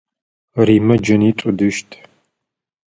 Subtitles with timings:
[0.65, 1.89] Римэ джэнитӏу ыдыщт.